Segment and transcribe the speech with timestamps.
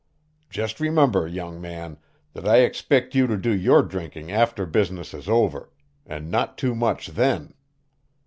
[0.49, 1.99] Just remember, young man,
[2.33, 5.69] that I expect you to do your drinking after business is over
[6.07, 7.53] and not too much then.